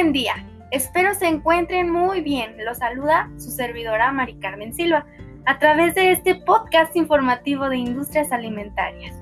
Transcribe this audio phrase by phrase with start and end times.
[0.00, 0.46] buen día.
[0.70, 2.54] Espero se encuentren muy bien.
[2.64, 5.04] Los saluda su servidora Mari Carmen Silva
[5.44, 9.20] a través de este podcast informativo de industrias alimentarias.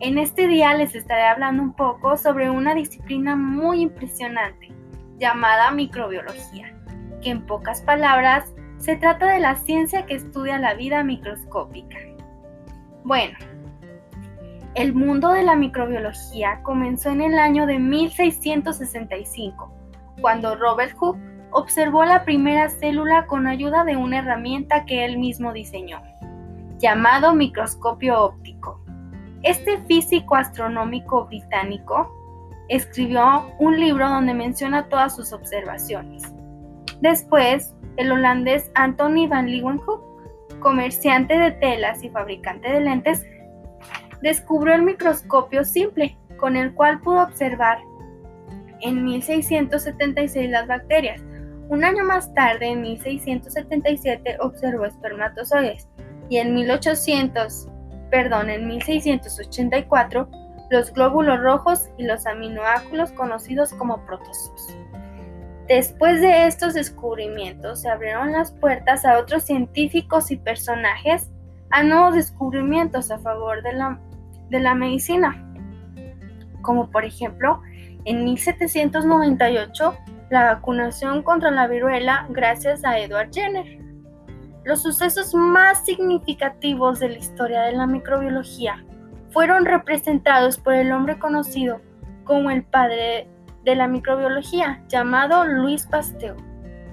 [0.00, 4.70] En este día les estaré hablando un poco sobre una disciplina muy impresionante
[5.16, 6.76] llamada microbiología,
[7.22, 11.96] que en pocas palabras se trata de la ciencia que estudia la vida microscópica.
[13.04, 13.38] Bueno,
[14.74, 19.74] el mundo de la microbiología comenzó en el año de 1665,
[20.20, 25.52] cuando Robert Hooke observó la primera célula con ayuda de una herramienta que él mismo
[25.52, 26.02] diseñó,
[26.78, 28.80] llamado microscopio óptico.
[29.42, 32.10] Este físico astronómico británico
[32.68, 36.22] escribió un libro donde menciona todas sus observaciones.
[37.00, 40.02] Después, el holandés Anthony van Leeuwenhoek,
[40.60, 43.24] comerciante de telas y fabricante de lentes,
[44.22, 47.78] descubrió el microscopio simple, con el cual pudo observar
[48.84, 51.20] en 1676 las bacterias.
[51.68, 55.88] Un año más tarde, en 1677, observó espermatozoides
[56.28, 57.68] y en 1800,
[58.10, 60.28] perdón, en 1684,
[60.70, 64.76] los glóbulos rojos y los aminoácidos conocidos como protozoos.
[65.66, 71.30] Después de estos descubrimientos se abrieron las puertas a otros científicos y personajes
[71.70, 73.98] a nuevos descubrimientos a favor de la
[74.50, 75.42] de la medicina,
[76.60, 77.62] como por ejemplo
[78.04, 79.96] en 1798
[80.30, 83.78] la vacunación contra la viruela gracias a Edward Jenner.
[84.64, 88.84] Los sucesos más significativos de la historia de la microbiología
[89.30, 91.80] fueron representados por el hombre conocido
[92.24, 93.28] como el padre
[93.64, 96.36] de la microbiología, llamado Louis Pasteur,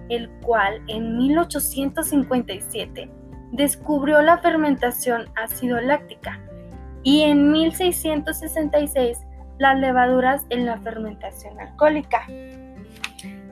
[0.09, 3.09] el cual en 1857
[3.51, 6.39] descubrió la fermentación ácido láctica
[7.03, 9.19] y en 1666
[9.57, 12.25] las levaduras en la fermentación alcohólica.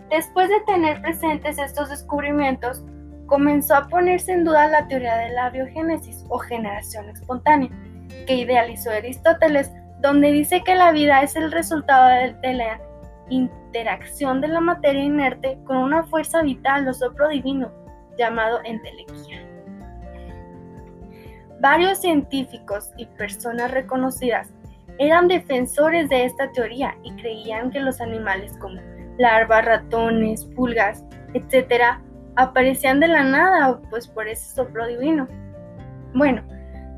[0.09, 2.83] Después de tener presentes estos descubrimientos,
[3.27, 7.69] comenzó a ponerse en duda la teoría de la biogénesis o generación espontánea,
[8.25, 12.09] que idealizó Aristóteles, donde dice que la vida es el resultado
[12.41, 12.81] de, la
[13.29, 17.71] interacción de la materia inerte con una fuerza vital o soplo divino,
[18.17, 19.45] llamado entelequia.
[21.61, 24.49] Varios científicos y personas reconocidas
[24.99, 28.81] eran defensores de esta teoría y creían que los animales como
[29.17, 31.97] larvas, ratones, pulgas, etc.,
[32.35, 35.27] aparecían de la nada, pues por ese soplo divino.
[36.13, 36.43] Bueno,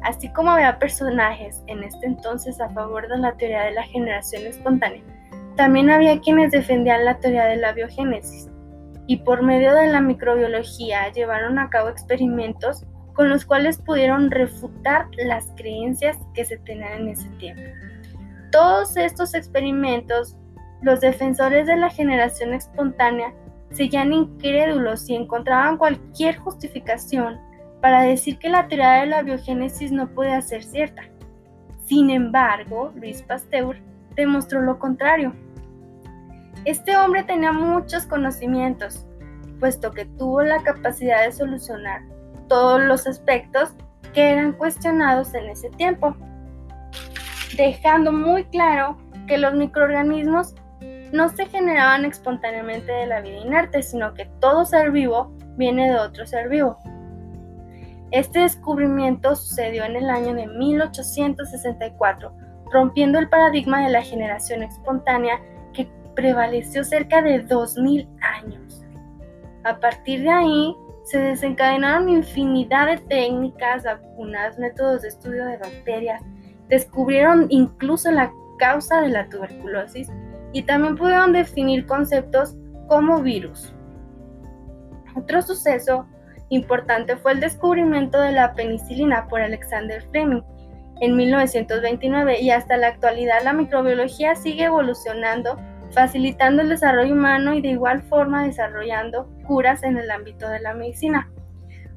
[0.04, 4.46] así como había personajes en este entonces a favor de la teoría de la generación
[4.46, 5.04] espontánea,
[5.56, 8.50] también había quienes defendían la teoría de la biogénesis
[9.06, 15.08] y por medio de la microbiología llevaron a cabo experimentos con los cuales pudieron refutar
[15.26, 17.62] las creencias que se tenían en ese tiempo.
[18.52, 20.36] Todos estos experimentos,
[20.82, 23.34] los defensores de la generación espontánea
[23.72, 27.40] seguían incrédulos y encontraban cualquier justificación
[27.82, 31.04] para decir que la teoría de la biogénesis no puede ser cierta.
[31.86, 33.78] Sin embargo, Luis Pasteur
[34.16, 35.34] demostró lo contrario.
[36.66, 39.06] Este hombre tenía muchos conocimientos,
[39.60, 42.02] puesto que tuvo la capacidad de solucionar
[42.48, 43.74] todos los aspectos
[44.14, 46.16] que eran cuestionados en ese tiempo,
[47.58, 48.98] dejando muy claro
[49.28, 50.56] que los microorganismos
[51.12, 55.98] no se generaban espontáneamente de la vida inerte, sino que todo ser vivo viene de
[55.98, 56.78] otro ser vivo.
[58.12, 62.34] Este descubrimiento sucedió en el año de 1864,
[62.72, 65.40] rompiendo el paradigma de la generación espontánea
[65.74, 68.86] que prevaleció cerca de 2000 años.
[69.64, 76.22] A partir de ahí, se desencadenaron infinidad de técnicas, vacunas, métodos de estudio de bacterias,
[76.72, 80.10] descubrieron incluso la causa de la tuberculosis
[80.54, 82.56] y también pudieron definir conceptos
[82.88, 83.76] como virus.
[85.16, 86.08] Otro suceso
[86.50, 90.42] importante fue el descubrimiento de la penicilina por Alexander Fleming
[91.02, 95.58] en 1929 y hasta la actualidad la microbiología sigue evolucionando
[95.92, 100.74] facilitando el desarrollo humano y de igual forma desarrollando curas en el ámbito de la
[100.74, 101.30] medicina.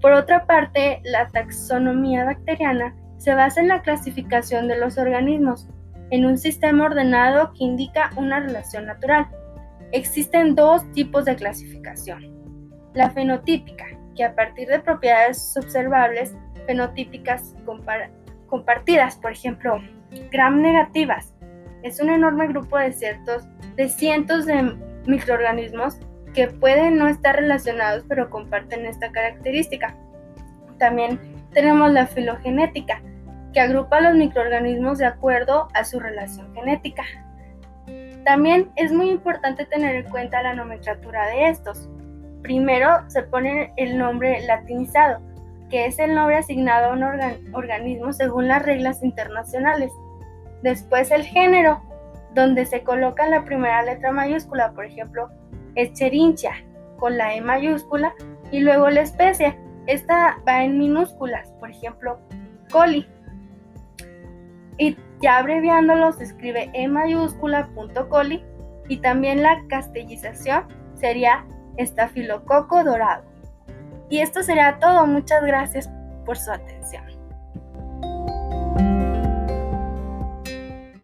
[0.00, 5.67] Por otra parte, la taxonomía bacteriana se basa en la clasificación de los organismos
[6.11, 9.26] en un sistema ordenado que indica una relación natural.
[9.93, 12.23] Existen dos tipos de clasificación.
[12.93, 16.37] La fenotípica, que a partir de propiedades observables
[16.67, 17.55] fenotípicas
[18.47, 19.81] compartidas, por ejemplo,
[20.31, 21.35] gram negativas,
[21.82, 24.76] es un enorme grupo de ciertos de cientos de
[25.06, 25.99] microorganismos
[26.35, 29.97] que pueden no estar relacionados pero comparten esta característica.
[30.79, 31.19] También
[31.55, 33.00] tenemos la filogenética,
[33.55, 37.05] que agrupa a los microorganismos de acuerdo a su relación genética.
[38.25, 41.89] También es muy importante tener en cuenta la nomenclatura de estos.
[42.43, 45.21] Primero se pone el nombre latinizado,
[45.71, 47.05] que es el nombre asignado a un
[47.55, 49.93] organismo según las reglas internacionales.
[50.62, 51.83] Después el género,
[52.35, 55.31] donde se coloca la primera letra mayúscula, por ejemplo,
[55.77, 56.53] Escherichia
[56.99, 58.15] con la E mayúscula,
[58.50, 59.59] y luego la especie.
[59.87, 62.19] Esta va en minúsculas, por ejemplo,
[62.71, 63.07] coli.
[64.79, 68.44] Y ya abreviándolo se escribe E mayúscula punto coli
[68.88, 73.25] y también la castellización sería estafilococo dorado.
[74.11, 75.06] Y esto sería todo.
[75.06, 75.91] Muchas gracias
[76.25, 77.13] por su atención.